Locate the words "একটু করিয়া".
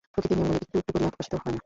0.81-1.11